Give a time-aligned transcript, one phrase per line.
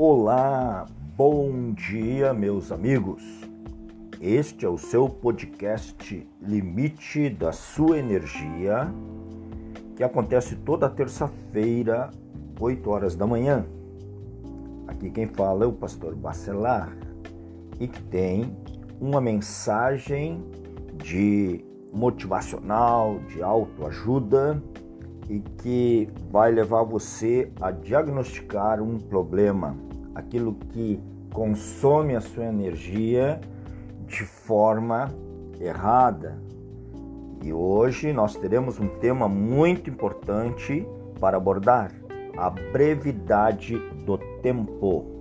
[0.00, 0.86] Olá,
[1.16, 3.20] bom dia, meus amigos.
[4.20, 8.94] Este é o seu podcast Limite da Sua Energia,
[9.96, 12.12] que acontece toda terça-feira,
[12.60, 13.66] 8 horas da manhã.
[14.86, 16.96] Aqui quem fala é o pastor Bacelar
[17.80, 18.56] e que tem
[19.00, 20.44] uma mensagem
[20.94, 24.62] de motivacional, de autoajuda
[25.28, 29.76] e que vai levar você a diagnosticar um problema,
[30.18, 31.00] aquilo que
[31.32, 33.40] consome a sua energia
[34.06, 35.08] de forma
[35.60, 36.36] errada.
[37.42, 40.84] E hoje nós teremos um tema muito importante
[41.20, 41.92] para abordar:
[42.36, 45.16] a brevidade do tempo.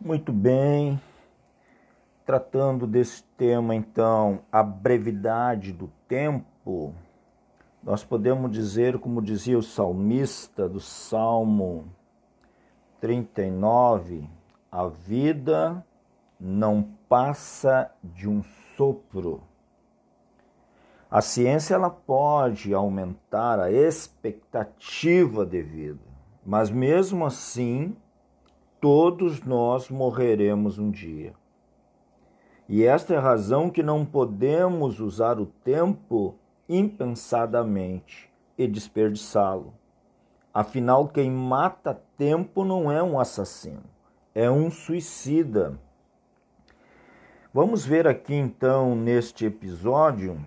[0.00, 1.00] Muito bem,
[2.26, 6.94] Tratando desse tema, então, a brevidade do tempo,
[7.84, 11.84] nós podemos dizer, como dizia o salmista do Salmo
[12.98, 14.26] 39,
[14.72, 15.84] a vida
[16.40, 18.42] não passa de um
[18.74, 19.42] sopro.
[21.10, 26.00] A ciência ela pode aumentar a expectativa de vida,
[26.44, 27.94] mas mesmo assim,
[28.80, 31.34] todos nós morreremos um dia.
[32.66, 36.34] E esta é a razão que não podemos usar o tempo
[36.68, 39.74] impensadamente e desperdiçá-lo.
[40.52, 43.82] Afinal, quem mata tempo não é um assassino,
[44.34, 45.78] é um suicida.
[47.52, 50.44] Vamos ver aqui então neste episódio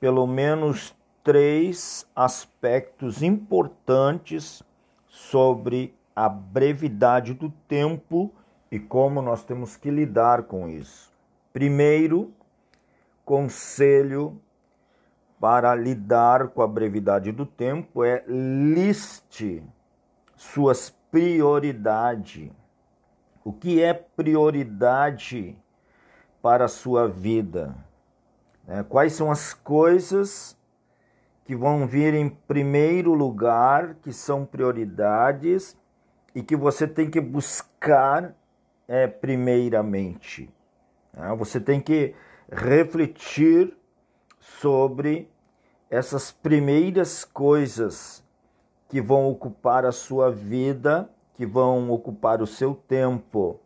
[0.00, 4.62] pelo menos três aspectos importantes
[5.06, 8.32] sobre a brevidade do tempo
[8.70, 11.12] e como nós temos que lidar com isso.
[11.52, 12.32] Primeiro,
[13.24, 14.40] conselho
[15.40, 19.64] para lidar com a brevidade do tempo é liste
[20.36, 22.50] suas prioridades.
[23.42, 25.56] O que é prioridade
[26.42, 27.74] para a sua vida?
[28.68, 30.56] É, quais são as coisas
[31.46, 35.74] que vão vir em primeiro lugar, que são prioridades
[36.34, 38.34] e que você tem que buscar
[38.86, 40.50] é, primeiramente?
[41.14, 41.34] Né?
[41.36, 42.14] Você tem que
[42.52, 43.79] refletir
[44.40, 45.30] sobre
[45.90, 48.24] essas primeiras coisas
[48.88, 53.60] que vão ocupar a sua vida, que vão ocupar o seu tempo.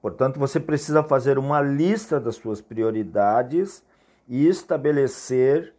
[0.00, 3.84] Portanto, você precisa fazer uma lista das suas prioridades
[4.28, 5.74] e estabelecer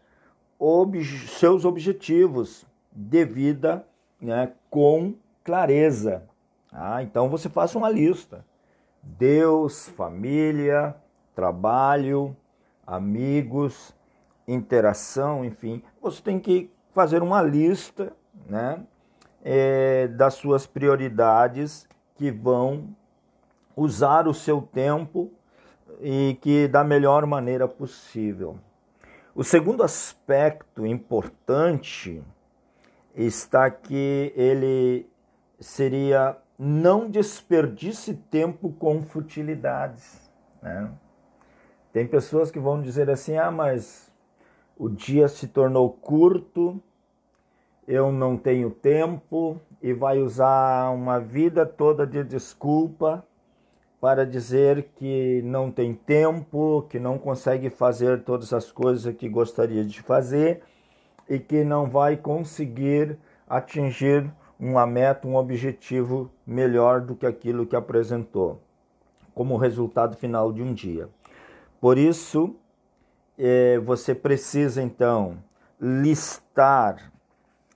[0.58, 3.86] ob seus objetivos de vida
[4.22, 6.24] né, com clareza.
[6.72, 8.46] Ah, então você faça uma lista.
[9.02, 10.96] Deus, família,
[11.36, 12.36] trabalho,
[12.88, 13.94] amigos,
[14.48, 18.14] interação, enfim, você tem que fazer uma lista,
[18.48, 18.84] né,
[19.44, 22.96] é, das suas prioridades que vão
[23.76, 25.32] usar o seu tempo
[26.00, 28.58] e que da melhor maneira possível.
[29.36, 32.24] O segundo aspecto importante
[33.16, 35.10] está que ele
[35.60, 40.30] seria não desperdice tempo com futilidades.
[40.62, 40.92] Né?
[41.92, 44.12] Tem pessoas que vão dizer assim: ah, mas
[44.78, 46.82] o dia se tornou curto,
[47.88, 53.26] eu não tenho tempo, e vai usar uma vida toda de desculpa
[54.00, 59.84] para dizer que não tem tempo, que não consegue fazer todas as coisas que gostaria
[59.84, 60.62] de fazer
[61.30, 63.18] e que não vai conseguir
[63.48, 64.30] atingir
[64.60, 68.62] uma meta, um objetivo melhor do que aquilo que apresentou,
[69.34, 71.10] como resultado final de um dia.
[71.80, 72.56] Por isso,
[73.38, 75.38] é, você precisa então
[75.80, 77.12] listar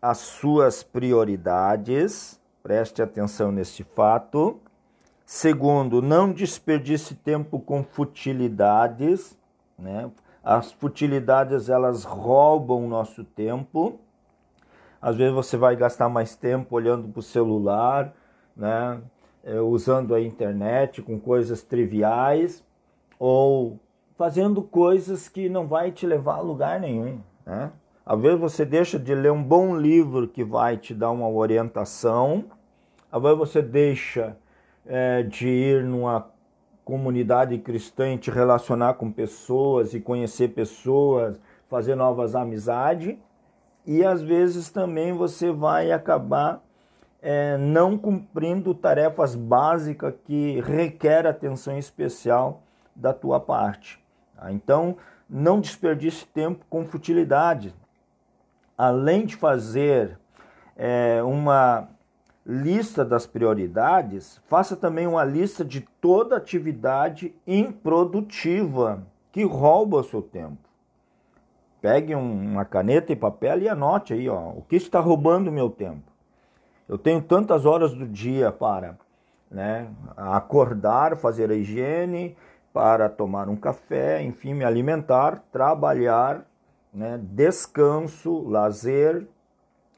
[0.02, 4.60] as suas prioridades, preste atenção neste fato.
[5.26, 9.38] Segundo, não desperdice tempo com futilidades,
[9.78, 10.10] né?
[10.44, 14.00] As futilidades elas roubam o nosso tempo.
[15.02, 18.14] Às vezes você vai gastar mais tempo olhando para o celular,
[18.56, 19.02] né?
[19.44, 22.64] É, usando a internet com coisas triviais
[23.20, 23.80] ou
[24.18, 27.20] fazendo coisas que não vai te levar a lugar nenhum.
[27.46, 27.72] Né?
[28.06, 32.46] Às vezes você deixa de ler um bom livro que vai te dar uma orientação,
[33.12, 34.38] às vezes você deixa
[34.86, 36.30] é, de ir numa
[36.84, 43.18] comunidade cristã e te relacionar com pessoas e conhecer pessoas, fazer novas amizades
[43.86, 46.64] e às vezes também você vai acabar
[47.22, 52.62] é, não cumprindo tarefas básicas que requer atenção especial
[52.96, 54.07] da tua parte.
[54.38, 54.52] Tá?
[54.52, 54.96] Então,
[55.30, 57.74] não desperdice tempo com futilidade.
[58.78, 60.20] além de fazer
[60.76, 61.90] é, uma
[62.46, 70.22] lista das prioridades, faça também uma lista de toda atividade improdutiva que rouba o seu
[70.22, 70.58] tempo.
[71.82, 75.70] Pegue uma caneta e papel e anote aí, ó, o que está roubando o meu
[75.70, 76.12] tempo.
[76.88, 78.96] Eu tenho tantas horas do dia para
[79.50, 82.36] né, acordar, fazer a higiene,
[82.78, 86.46] para tomar um café, enfim, me alimentar, trabalhar,
[86.94, 89.26] né, descanso, lazer,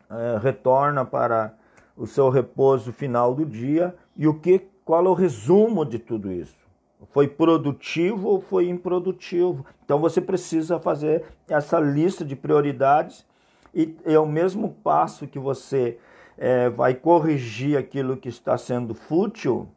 [0.09, 1.53] é, retorna para
[1.97, 6.31] o seu repouso final do dia e o que qual é o resumo de tudo
[6.31, 6.55] isso?
[7.11, 9.65] Foi produtivo ou foi improdutivo?
[9.83, 13.25] Então você precisa fazer essa lista de prioridades
[13.75, 15.97] e é o mesmo passo que você
[16.37, 19.67] é, vai corrigir aquilo que está sendo fútil,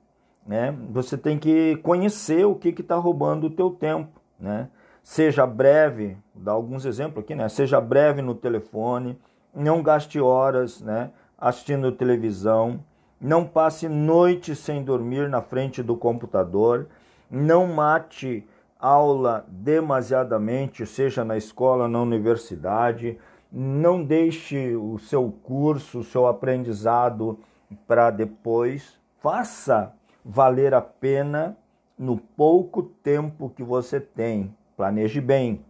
[0.47, 0.75] né?
[0.91, 4.69] Você tem que conhecer o que está roubando o teu tempo, né?
[5.03, 7.49] Seja breve, vou dar alguns exemplos aqui, né?
[7.49, 9.19] Seja breve no telefone,
[9.55, 11.11] não gaste horas, né?
[11.37, 12.81] Assistindo televisão,
[13.21, 16.87] não passe noite sem dormir na frente do computador,
[17.31, 18.47] não mate
[18.79, 23.17] aula demasiadamente, seja na escola, na universidade,
[23.51, 27.39] não deixe o seu curso, o seu aprendizado
[27.87, 28.99] para depois.
[29.21, 29.93] Faça
[30.25, 31.57] valer a pena
[31.99, 34.55] no pouco tempo que você tem.
[34.77, 35.65] Planeje bem.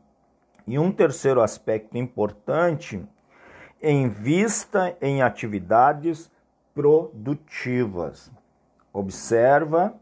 [0.66, 3.04] E um terceiro aspecto importante,
[3.82, 6.31] invista em atividades
[6.75, 8.31] produtivas.
[8.93, 9.94] Observa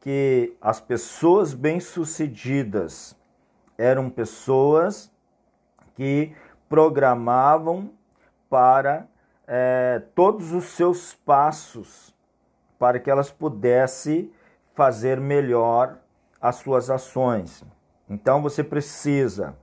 [0.00, 3.16] que as pessoas bem-sucedidas
[3.78, 5.10] eram pessoas
[5.94, 6.34] que
[6.68, 7.90] programavam
[8.50, 9.06] para
[9.46, 12.13] é, todos os seus passos
[12.84, 14.30] para que elas pudessem
[14.74, 15.96] fazer melhor
[16.38, 17.64] as suas ações.
[18.10, 19.56] Então você precisa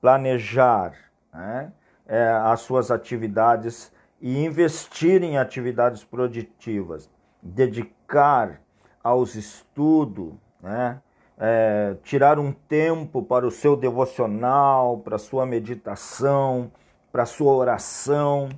[0.00, 0.94] planejar
[1.34, 1.70] né,
[2.06, 3.92] é, as suas atividades
[4.22, 7.10] e investir em atividades produtivas,
[7.42, 8.62] dedicar
[9.04, 10.32] aos estudos,
[10.62, 10.98] né,
[11.36, 16.72] é, tirar um tempo para o seu devocional, para a sua meditação,
[17.12, 18.48] para a sua oração,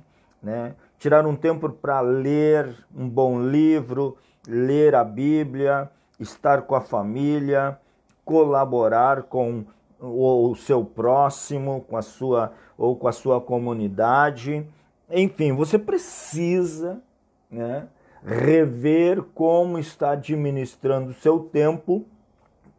[0.41, 0.73] né?
[0.99, 4.17] Tirar um tempo para ler um bom livro,
[4.47, 7.79] ler a Bíblia, estar com a família,
[8.23, 9.65] colaborar com
[9.99, 14.65] o, seu próximo, com a sua ou com a sua comunidade.
[15.09, 17.01] Enfim, você precisa
[17.49, 17.87] né,
[18.23, 22.05] rever como está administrando o seu tempo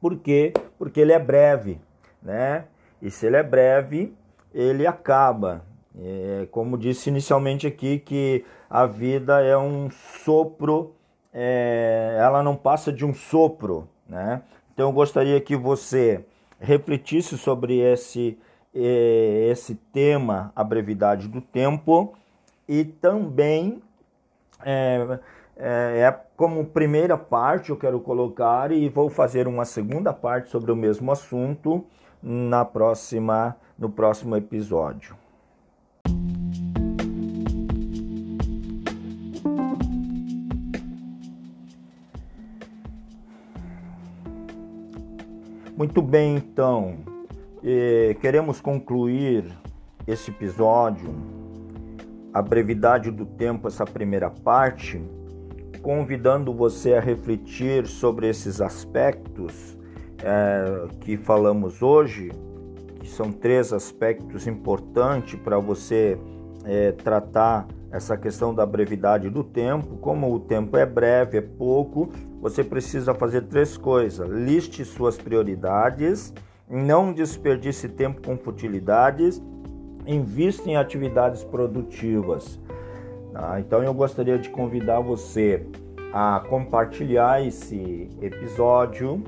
[0.00, 0.54] por quê?
[0.78, 1.78] Porque ele é breve,
[2.22, 2.64] né?
[3.02, 4.16] E se ele é breve,
[4.52, 5.62] ele acaba.
[5.98, 10.94] É, como disse inicialmente aqui, que a vida é um sopro,
[11.32, 14.42] é, ela não passa de um sopro, né?
[14.72, 16.24] Então eu gostaria que você
[16.60, 18.38] refletisse sobre esse,
[18.74, 22.14] é, esse tema, a brevidade do tempo,
[22.68, 23.82] e também
[24.64, 25.18] é,
[25.56, 30.70] é, é, como primeira parte eu quero colocar e vou fazer uma segunda parte sobre
[30.70, 31.84] o mesmo assunto
[32.22, 35.16] na próxima no próximo episódio.
[45.80, 46.98] Muito bem, então,
[47.64, 49.46] eh, queremos concluir
[50.06, 51.08] esse episódio,
[52.34, 55.00] a brevidade do tempo, essa primeira parte
[55.80, 59.78] convidando você a refletir sobre esses aspectos
[60.22, 62.30] é, que falamos hoje,
[63.00, 66.18] que são três aspectos importantes para você
[66.66, 69.96] é, tratar essa questão da brevidade do tempo.
[69.96, 76.32] Como o tempo é breve, é pouco, você precisa fazer três coisas: liste suas prioridades,
[76.68, 79.42] não desperdice tempo com futilidades,
[80.06, 82.58] invista em atividades produtivas.
[83.32, 83.60] Tá?
[83.60, 85.66] Então eu gostaria de convidar você
[86.12, 89.22] a compartilhar esse episódio,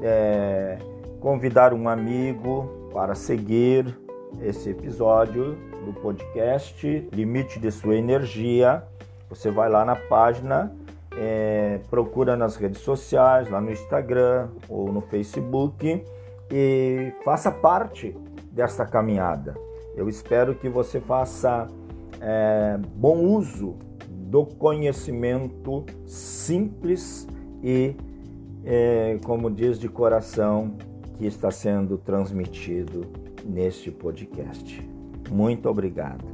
[0.00, 0.78] é,
[1.20, 3.98] convidar um amigo para seguir
[4.40, 8.82] esse episódio do podcast Limite de Sua Energia.
[9.28, 10.72] Você vai lá na página,
[11.16, 16.04] é, procura nas redes sociais, lá no Instagram ou no Facebook
[16.50, 18.16] e faça parte
[18.50, 19.54] desta caminhada.
[19.96, 21.68] Eu espero que você faça
[22.20, 23.76] é, bom uso
[24.08, 27.28] do conhecimento simples
[27.62, 27.96] e,
[28.64, 30.76] é, como diz de coração,
[31.16, 33.06] que está sendo transmitido
[33.44, 34.82] neste podcast.
[35.30, 36.33] Muito obrigado.